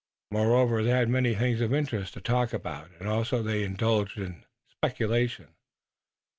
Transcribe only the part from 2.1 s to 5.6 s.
to talk about and also they indulged in speculation.